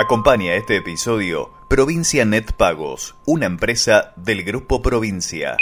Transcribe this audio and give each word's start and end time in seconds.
Acompaña 0.00 0.54
este 0.54 0.76
episodio 0.76 1.50
Provincia 1.68 2.24
Net 2.24 2.52
Pagos, 2.52 3.16
una 3.26 3.44
empresa 3.44 4.14
del 4.16 4.44
Grupo 4.44 4.80
Provincia. 4.80 5.58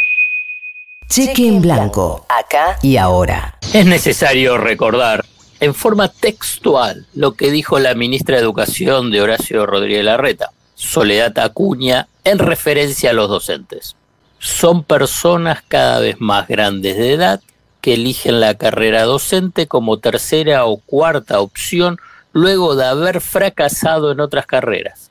Cheque 1.09 1.49
en 1.49 1.61
blanco, 1.61 2.25
acá 2.29 2.79
y 2.81 2.99
ahora. 2.99 3.59
Es 3.75 3.85
necesario 3.85 4.57
recordar 4.57 5.25
en 5.59 5.75
forma 5.75 6.07
textual 6.07 7.09
lo 7.15 7.33
que 7.33 7.51
dijo 7.51 7.81
la 7.81 7.97
ministra 7.97 8.37
de 8.37 8.43
Educación 8.43 9.11
de 9.11 9.23
Horacio 9.23 9.67
Rodríguez 9.67 10.05
Larreta, 10.05 10.53
Soledad 10.77 11.37
Acuña, 11.41 12.07
en 12.23 12.39
referencia 12.39 13.11
a 13.11 13.15
los 13.15 13.29
docentes. 13.29 13.97
Son 14.39 14.85
personas 14.85 15.65
cada 15.67 15.99
vez 15.99 16.21
más 16.21 16.47
grandes 16.47 16.97
de 16.97 17.13
edad 17.13 17.41
que 17.81 17.95
eligen 17.95 18.39
la 18.39 18.55
carrera 18.55 19.03
docente 19.03 19.67
como 19.67 19.99
tercera 19.99 20.65
o 20.67 20.77
cuarta 20.77 21.41
opción 21.41 21.99
luego 22.41 22.77
de 22.77 22.87
haber 22.87 23.21
fracasado 23.21 24.13
en 24.13 24.21
otras 24.21 24.47
carreras. 24.47 25.11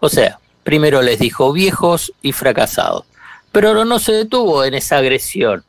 O 0.00 0.08
sea, 0.08 0.38
primero 0.62 1.02
les 1.02 1.18
dijo 1.18 1.52
viejos 1.52 2.12
y 2.22 2.32
fracasados, 2.32 3.04
pero 3.52 3.84
no 3.84 3.98
se 3.98 4.12
detuvo 4.12 4.64
en 4.64 4.74
esa 4.74 4.98
agresión 4.98 5.64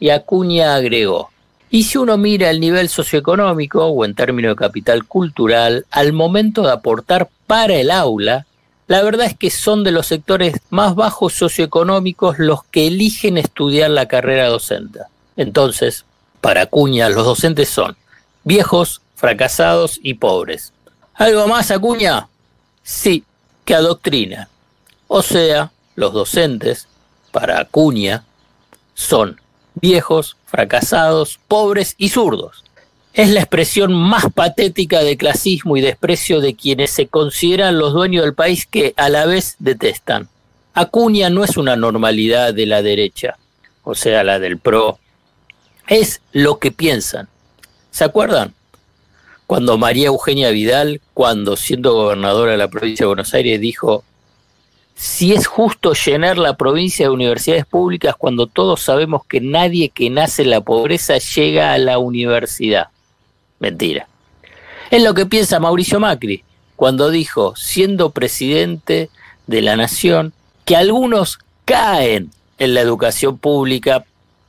y 0.00 0.10
Acuña 0.10 0.74
agregó, 0.74 1.30
y 1.70 1.84
si 1.84 1.98
uno 1.98 2.16
mira 2.16 2.50
el 2.50 2.60
nivel 2.60 2.88
socioeconómico 2.88 3.84
o 3.86 4.04
en 4.04 4.14
términos 4.14 4.52
de 4.52 4.56
capital 4.56 5.04
cultural, 5.04 5.86
al 5.90 6.12
momento 6.12 6.62
de 6.62 6.72
aportar 6.72 7.28
para 7.46 7.74
el 7.74 7.90
aula, 7.90 8.46
la 8.86 9.02
verdad 9.02 9.26
es 9.26 9.36
que 9.36 9.50
son 9.50 9.82
de 9.82 9.90
los 9.90 10.06
sectores 10.06 10.54
más 10.70 10.94
bajos 10.94 11.32
socioeconómicos 11.32 12.38
los 12.38 12.62
que 12.64 12.86
eligen 12.86 13.36
estudiar 13.36 13.90
la 13.90 14.06
carrera 14.06 14.46
docente. 14.46 15.00
Entonces, 15.36 16.04
para 16.40 16.62
Acuña, 16.62 17.08
los 17.08 17.24
docentes 17.24 17.68
son 17.68 17.96
viejos, 18.44 19.00
fracasados 19.16 19.98
y 20.02 20.14
pobres. 20.14 20.72
¿Algo 21.14 21.48
más, 21.48 21.70
Acuña? 21.72 22.28
Sí, 22.82 23.24
que 23.64 23.74
adoctrina. 23.74 24.48
O 25.08 25.22
sea, 25.22 25.72
los 25.96 26.12
docentes, 26.12 26.86
para 27.32 27.58
Acuña, 27.58 28.24
son 28.94 29.40
viejos, 29.74 30.36
fracasados, 30.46 31.40
pobres 31.48 31.94
y 31.98 32.10
zurdos. 32.10 32.64
Es 33.12 33.30
la 33.30 33.40
expresión 33.40 33.94
más 33.94 34.26
patética 34.32 35.02
de 35.02 35.16
clasismo 35.16 35.76
y 35.76 35.80
desprecio 35.80 36.40
de 36.40 36.54
quienes 36.54 36.90
se 36.90 37.06
consideran 37.06 37.78
los 37.78 37.94
dueños 37.94 38.24
del 38.24 38.34
país 38.34 38.66
que 38.66 38.92
a 38.96 39.08
la 39.08 39.24
vez 39.24 39.56
detestan. 39.58 40.28
Acuña 40.74 41.30
no 41.30 41.42
es 41.42 41.56
una 41.56 41.76
normalidad 41.76 42.52
de 42.52 42.66
la 42.66 42.82
derecha, 42.82 43.38
o 43.82 43.94
sea, 43.94 44.22
la 44.22 44.38
del 44.38 44.58
PRO. 44.58 44.98
Es 45.88 46.20
lo 46.32 46.58
que 46.58 46.72
piensan. 46.72 47.28
¿Se 47.90 48.04
acuerdan? 48.04 48.52
Cuando 49.46 49.78
María 49.78 50.08
Eugenia 50.08 50.50
Vidal, 50.50 51.00
cuando 51.14 51.56
siendo 51.56 51.94
gobernadora 51.94 52.52
de 52.52 52.58
la 52.58 52.68
provincia 52.68 53.04
de 53.04 53.08
Buenos 53.08 53.32
Aires, 53.34 53.60
dijo, 53.60 54.02
si 54.96 55.34
es 55.34 55.46
justo 55.46 55.92
llenar 55.92 56.38
la 56.38 56.56
provincia 56.56 57.06
de 57.06 57.12
universidades 57.12 57.66
públicas 57.66 58.14
cuando 58.16 58.46
todos 58.46 58.80
sabemos 58.80 59.22
que 59.26 59.40
nadie 59.40 59.90
que 59.90 60.10
nace 60.10 60.42
en 60.42 60.50
la 60.50 60.62
pobreza 60.62 61.18
llega 61.18 61.72
a 61.72 61.78
la 61.78 61.98
universidad. 61.98 62.88
Mentira. 63.58 64.08
Es 64.90 65.02
lo 65.02 65.14
que 65.14 65.26
piensa 65.26 65.60
Mauricio 65.60 66.00
Macri 66.00 66.42
cuando 66.76 67.10
dijo, 67.10 67.54
siendo 67.56 68.10
presidente 68.10 69.10
de 69.46 69.62
la 69.62 69.76
nación, 69.76 70.32
que 70.64 70.76
algunos 70.76 71.38
caen 71.64 72.30
en 72.58 72.74
la 72.74 72.80
educación 72.80 73.38
pública 73.38 74.04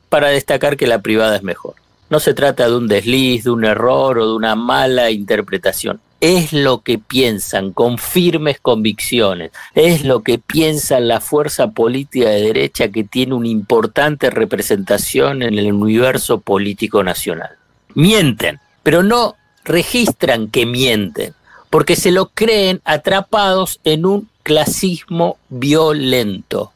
para 0.10 0.30
destacar 0.30 0.78
que 0.78 0.88
la 0.88 1.00
privada 1.00 1.36
es 1.36 1.44
mejor. 1.44 1.76
No 2.10 2.20
se 2.20 2.34
trata 2.34 2.70
de 2.70 2.76
un 2.76 2.88
desliz, 2.88 3.44
de 3.44 3.52
un 3.52 3.66
error 3.66 4.18
o 4.20 4.28
de 4.28 4.36
una 4.36 4.56
mala 4.56 5.12
interpretación. 5.12 6.00
Es 6.20 6.54
lo 6.54 6.82
que 6.82 6.98
piensan 6.98 7.74
con 7.74 7.98
firmes 7.98 8.60
convicciones. 8.60 9.52
Es 9.76 10.04
lo 10.04 10.24
que 10.24 10.40
piensa 10.40 11.00
la 11.00 11.20
fuerza 11.20 11.72
política 11.72 12.30
de 12.30 12.42
derecha 12.42 12.88
que 12.88 13.04
tiene 13.04 13.36
una 13.36 13.50
importante 13.50 14.30
representación 14.30 15.44
en 15.44 15.60
el 15.60 15.72
universo 15.72 16.40
político 16.40 17.04
nacional. 17.04 17.52
Mienten, 17.94 18.60
pero 18.84 19.04
no 19.04 19.36
registran 19.66 20.48
que 20.48 20.66
mienten, 20.66 21.34
porque 21.70 21.96
se 21.96 22.12
lo 22.12 22.30
creen 22.30 22.82
atrapados 22.86 23.80
en 23.84 24.06
un 24.06 24.30
clasismo 24.44 25.38
violento. 25.50 26.72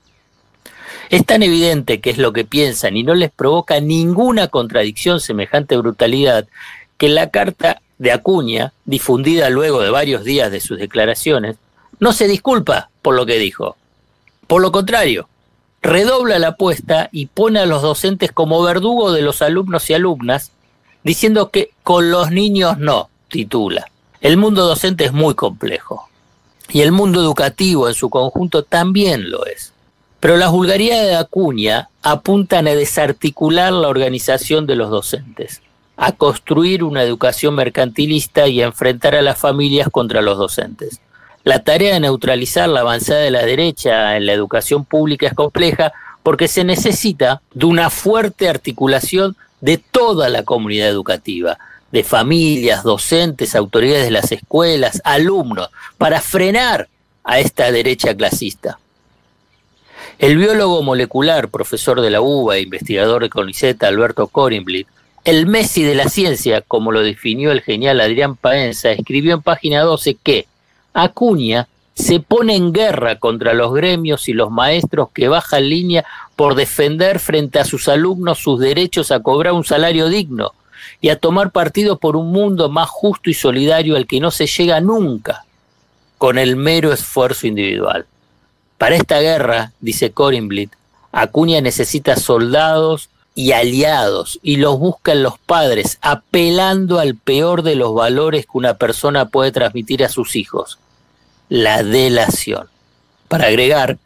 Es 1.12 1.26
tan 1.26 1.44
evidente 1.44 2.00
que 2.00 2.10
es 2.10 2.18
lo 2.18 2.32
que 2.32 2.46
piensan 2.46 2.96
y 2.96 3.04
no 3.04 3.16
les 3.16 3.32
provoca 3.32 3.82
ninguna 3.82 4.48
contradicción 4.48 5.20
semejante 5.20 5.76
brutalidad 5.76 6.48
que 6.98 7.10
la 7.10 7.30
carta 7.30 7.82
de 7.98 8.14
Acuña, 8.14 8.72
difundida 8.86 9.50
luego 9.50 9.82
de 9.82 9.90
varios 9.90 10.24
días 10.24 10.54
de 10.54 10.62
sus 10.62 10.80
declaraciones, 10.80 11.58
no 12.00 12.14
se 12.14 12.30
disculpa 12.30 12.92
por 13.02 13.14
lo 13.14 13.26
que 13.26 13.40
dijo. 13.40 13.76
Por 14.48 14.62
lo 14.62 14.72
contrario, 14.72 15.28
redobla 15.82 16.40
la 16.40 16.48
apuesta 16.48 17.10
y 17.12 17.26
pone 17.26 17.60
a 17.60 17.66
los 17.66 17.82
docentes 17.82 18.32
como 18.32 18.64
verdugo 18.64 19.12
de 19.12 19.22
los 19.22 19.42
alumnos 19.42 19.90
y 19.90 19.96
alumnas, 19.96 20.54
diciendo 21.04 21.50
que 21.50 21.72
con 21.84 22.10
los 22.10 22.32
niños 22.32 22.78
no, 22.78 23.10
titula. 23.28 23.92
El 24.22 24.38
mundo 24.38 24.66
docente 24.66 25.04
es 25.04 25.12
muy 25.12 25.36
complejo 25.36 26.08
y 26.70 26.80
el 26.80 26.94
mundo 26.94 27.20
educativo 27.20 27.90
en 27.90 27.96
su 27.96 28.10
conjunto 28.10 28.64
también 28.64 29.30
lo 29.30 29.46
es. 29.46 29.74
Pero 30.22 30.38
las 30.38 30.52
vulgaridades 30.52 31.08
de 31.08 31.16
Acuña 31.16 31.90
apuntan 32.04 32.68
a 32.68 32.76
desarticular 32.76 33.74
la 33.74 33.88
organización 33.88 34.68
de 34.68 34.76
los 34.76 34.92
docentes, 34.92 35.64
a 35.98 36.12
construir 36.12 36.84
una 36.84 37.02
educación 37.02 37.56
mercantilista 37.56 38.48
y 38.48 38.62
a 38.62 38.68
enfrentar 38.68 39.16
a 39.16 39.24
las 39.24 39.40
familias 39.40 39.90
contra 39.92 40.22
los 40.22 40.38
docentes. 40.38 41.02
La 41.44 41.64
tarea 41.64 41.96
de 41.96 42.02
neutralizar 42.02 42.70
la 42.70 42.82
avanzada 42.82 43.22
de 43.22 43.32
la 43.32 43.44
derecha 43.44 44.16
en 44.16 44.28
la 44.28 44.34
educación 44.34 44.86
pública 44.86 45.26
es 45.26 45.34
compleja 45.34 45.92
porque 46.22 46.48
se 46.48 46.64
necesita 46.64 47.42
de 47.56 47.66
una 47.66 47.90
fuerte 47.90 48.48
articulación 48.48 49.36
de 49.60 49.80
toda 49.80 50.30
la 50.30 50.44
comunidad 50.44 50.88
educativa, 50.88 51.58
de 51.92 52.04
familias, 52.04 52.84
docentes, 52.84 53.56
autoridades 53.56 54.06
de 54.06 54.12
las 54.12 54.32
escuelas, 54.32 55.02
alumnos, 55.04 55.70
para 55.98 56.22
frenar 56.22 56.90
a 57.24 57.40
esta 57.40 57.72
derecha 57.72 58.16
clasista. 58.16 58.78
El 60.22 60.38
biólogo 60.38 60.84
molecular, 60.84 61.50
profesor 61.50 62.00
de 62.00 62.12
la 62.12 62.22
UBA 62.22 62.58
e 62.58 62.62
investigador 62.62 63.24
de 63.24 63.30
CONICET, 63.32 63.82
Alberto 63.82 64.28
Corinblit, 64.28 64.88
el 65.24 65.48
Messi 65.48 65.82
de 65.82 65.96
la 65.96 66.10
ciencia, 66.10 66.62
como 66.62 66.92
lo 66.92 67.02
definió 67.02 67.52
el 67.52 67.62
genial 67.62 68.00
Adrián 68.00 68.36
Paenza, 68.36 68.92
escribió 68.92 69.34
en 69.34 69.42
página 69.42 69.82
12 69.82 70.20
que 70.22 70.46
Acuña 70.94 71.68
se 71.96 72.20
pone 72.20 72.56
en 72.56 72.72
guerra 72.72 73.16
contra 73.16 73.56
los 73.56 73.74
gremios 73.74 74.30
y 74.30 74.34
los 74.34 74.52
maestros 74.52 75.10
que 75.12 75.28
bajan 75.28 75.68
línea 75.68 76.06
por 76.36 76.54
defender 76.54 77.18
frente 77.18 77.58
a 77.58 77.66
sus 77.66 77.88
alumnos 77.88 78.38
sus 78.38 78.60
derechos 78.60 79.12
a 79.12 79.24
cobrar 79.24 79.54
un 79.54 79.64
salario 79.64 80.08
digno 80.08 80.52
y 81.02 81.10
a 81.10 81.18
tomar 81.18 81.50
partido 81.50 81.98
por 81.98 82.16
un 82.16 82.32
mundo 82.32 82.70
más 82.70 82.92
justo 82.92 83.32
y 83.32 83.34
solidario 83.34 83.96
al 83.96 84.06
que 84.06 84.20
no 84.20 84.30
se 84.30 84.46
llega 84.46 84.82
nunca 84.82 85.46
con 86.20 86.38
el 86.38 86.58
mero 86.58 86.94
esfuerzo 86.94 87.48
individual. 87.48 88.06
Para 88.82 88.96
esta 88.96 89.20
guerra, 89.20 89.74
dice 89.80 90.10
Corinblit, 90.10 90.72
Acuña 91.12 91.62
necesita 91.62 92.16
soldados 92.16 93.12
y 93.36 93.52
aliados 93.52 94.40
y 94.42 94.56
los 94.56 94.80
buscan 94.80 95.22
los 95.22 95.38
padres, 95.38 96.00
apelando 96.02 96.98
al 96.98 97.14
peor 97.14 97.62
de 97.62 97.76
los 97.76 97.94
valores 97.94 98.46
que 98.46 98.58
una 98.58 98.74
persona 98.80 99.26
puede 99.26 99.52
transmitir 99.52 100.04
a 100.04 100.10
sus 100.10 100.36
hijos, 100.36 100.80
la 101.48 101.84
delación. 101.84 102.70
Para 103.28 103.50
agregar, 103.50 104.00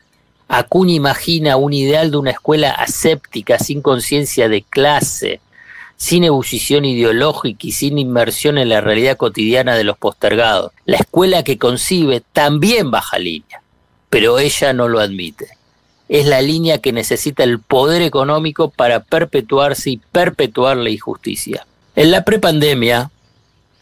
Acuña 0.50 0.94
imagina 0.94 1.56
un 1.56 1.72
ideal 1.72 2.12
de 2.12 2.18
una 2.18 2.32
escuela 2.32 2.72
aséptica, 2.72 3.58
sin 3.60 3.82
conciencia 3.82 4.50
de 4.50 4.62
clase, 4.62 5.40
sin 5.96 6.26
ebullición 6.26 6.84
ideológica 6.84 7.66
y 7.66 7.72
sin 7.72 7.98
inmersión 7.98 8.58
en 8.58 8.68
la 8.68 8.82
realidad 8.82 9.16
cotidiana 9.16 9.78
de 9.78 9.86
los 9.86 9.98
postergados. 9.98 10.74
La 10.84 10.98
escuela 10.98 11.44
que 11.44 11.58
concibe 11.58 12.22
también 12.34 12.92
baja 12.92 13.18
línea 13.20 13.62
pero 14.10 14.40
ella 14.40 14.74
no 14.74 14.88
lo 14.88 15.00
admite. 15.00 15.50
Es 16.08 16.28
la 16.28 16.42
línea 16.42 16.78
que 16.78 16.94
necesita 16.94 17.44
el 17.44 17.60
poder 17.60 18.02
económico 18.02 18.70
para 18.70 19.00
perpetuarse 19.00 19.92
y 19.92 19.98
perpetuar 19.98 20.78
la 20.78 20.90
injusticia. 20.90 21.66
En 21.96 22.12
la 22.12 22.24
prepandemia, 22.24 23.10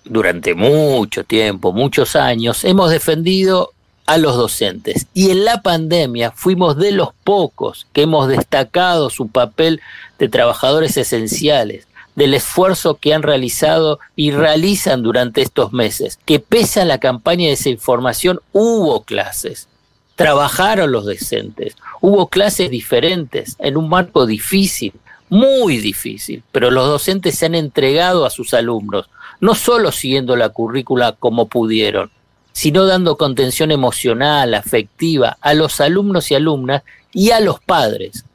durante 0.05 0.53
mucho 0.53 1.23
tiempo, 1.23 1.73
muchos 1.73 2.15
años, 2.15 2.63
hemos 2.63 2.91
defendido 2.91 3.71
a 4.05 4.17
los 4.17 4.35
docentes 4.35 5.07
y 5.13 5.31
en 5.31 5.45
la 5.45 5.61
pandemia 5.61 6.31
fuimos 6.31 6.77
de 6.77 6.91
los 6.91 7.09
pocos 7.23 7.87
que 7.93 8.03
hemos 8.03 8.27
destacado 8.27 9.09
su 9.09 9.29
papel 9.29 9.81
de 10.19 10.29
trabajadores 10.29 10.97
esenciales, 10.97 11.87
del 12.15 12.33
esfuerzo 12.33 12.95
que 12.95 13.13
han 13.13 13.23
realizado 13.23 13.99
y 14.15 14.31
realizan 14.31 15.01
durante 15.03 15.41
estos 15.41 15.73
meses, 15.73 16.19
que 16.25 16.39
pese 16.39 16.81
a 16.81 16.85
la 16.85 16.99
campaña 16.99 17.45
de 17.45 17.51
desinformación 17.51 18.39
hubo 18.51 19.03
clases, 19.03 19.67
trabajaron 20.15 20.91
los 20.91 21.05
docentes, 21.05 21.75
hubo 22.01 22.27
clases 22.27 22.69
diferentes 22.69 23.55
en 23.59 23.77
un 23.77 23.89
marco 23.89 24.25
difícil, 24.25 24.93
muy 25.29 25.77
difícil, 25.77 26.43
pero 26.51 26.69
los 26.69 26.87
docentes 26.87 27.37
se 27.37 27.47
han 27.47 27.55
entregado 27.55 28.25
a 28.25 28.29
sus 28.29 28.53
alumnos, 28.53 29.09
no 29.39 29.55
solo 29.55 29.91
siguiendo 29.91 30.35
la 30.35 30.49
currícula 30.49 31.13
como 31.13 31.47
pudieron, 31.47 32.11
sino 32.51 32.85
dando 32.85 33.17
contención 33.17 33.71
emocional, 33.71 34.53
afectiva 34.53 35.37
a 35.41 35.53
los 35.55 35.81
alumnos 35.81 36.29
y 36.29 36.35
alumnas 36.35 36.83
y 37.11 37.31
a 37.31 37.39
los 37.39 37.59
padres. 37.59 38.25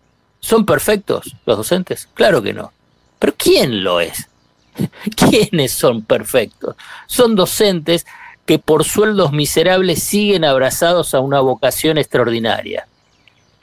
¿Son 0.40 0.66
perfectos 0.66 1.36
los 1.46 1.56
docentes? 1.56 2.08
Claro 2.14 2.42
que 2.42 2.52
no. 2.52 2.72
Pero 3.18 3.34
¿quién 3.36 3.84
lo 3.84 4.00
es? 4.00 4.28
¿Quiénes 5.16 5.72
son 5.72 6.02
perfectos? 6.02 6.76
Son 7.06 7.36
docentes 7.36 8.06
que 8.48 8.58
por 8.58 8.84
sueldos 8.84 9.30
miserables 9.30 10.02
siguen 10.02 10.42
abrazados 10.42 11.12
a 11.12 11.20
una 11.20 11.38
vocación 11.40 11.98
extraordinaria. 11.98 12.88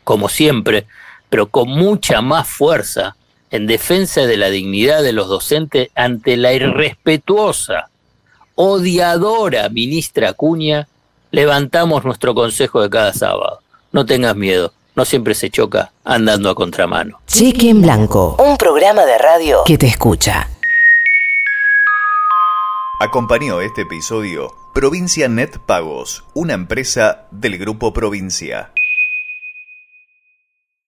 Como 0.04 0.30
siempre, 0.30 0.86
pero 1.28 1.48
con 1.48 1.70
mucha 1.70 2.22
más 2.22 2.48
fuerza, 2.48 3.16
en 3.50 3.66
defensa 3.66 4.28
de 4.28 4.38
la 4.38 4.52
dignidad 4.52 5.02
de 5.02 5.12
los 5.12 5.28
docentes 5.28 5.90
ante 5.96 6.38
la 6.38 6.54
irrespetuosa, 6.54 7.90
odiadora 8.54 9.70
ministra 9.70 10.30
Acuña, 10.30 10.88
levantamos 11.32 12.06
nuestro 12.06 12.36
consejo 12.36 12.84
de 12.84 12.92
cada 12.92 13.12
sábado. 13.12 13.62
No 13.92 14.06
tengas 14.06 14.36
miedo, 14.36 14.72
no 14.94 15.04
siempre 15.04 15.34
se 15.34 15.50
choca 15.50 15.94
andando 16.04 16.48
a 16.48 16.54
contramano. 16.54 17.22
Cheque 17.26 17.72
en 17.72 17.82
Blanco, 17.82 18.36
un 18.38 18.56
programa 18.56 19.04
de 19.06 19.18
radio 19.18 19.64
que 19.66 19.80
te 19.80 19.88
escucha. 19.88 20.48
Acompañó 23.00 23.62
este 23.62 23.82
episodio 23.82 24.65
Provincia 24.76 25.30
Net 25.30 25.60
Pagos, 25.60 26.26
una 26.34 26.54
empresa 26.54 27.30
del 27.32 27.58
Grupo 27.58 27.94
Provincia. 27.94 28.74